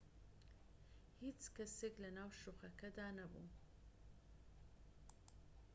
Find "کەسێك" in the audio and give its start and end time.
1.55-1.95